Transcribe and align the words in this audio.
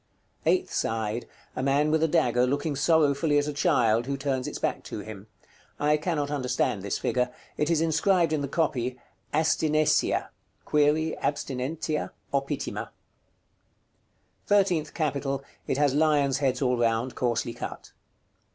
Eighth 0.47 0.73
side. 0.73 1.27
A 1.55 1.61
man 1.61 1.91
with 1.91 2.01
a 2.01 2.07
dagger 2.07 2.47
looking 2.47 2.75
sorrowfully 2.75 3.37
at 3.37 3.45
a 3.45 3.53
child, 3.53 4.07
who 4.07 4.17
turns 4.17 4.47
its 4.47 4.57
back 4.57 4.81
to 4.85 5.01
him. 5.01 5.27
I 5.79 5.95
cannot 5.97 6.31
understand 6.31 6.81
this 6.81 6.97
figure. 6.97 7.29
It 7.55 7.69
is 7.69 7.81
inscribed 7.81 8.33
in 8.33 8.41
the 8.41 8.47
copy, 8.47 8.99
"ASTINECIA 9.31 10.29
(Abstinentia?) 10.73 12.09
OPITIMA."§ 12.33 12.83
CII. 12.89 12.89
THIRTEENTH 14.47 14.93
CAPITAL. 14.95 15.43
It 15.67 15.77
has 15.77 15.93
lions' 15.93 16.39
heads 16.39 16.63
all 16.63 16.77
round, 16.77 17.13
coarsely 17.13 17.53
cut. 17.53 17.91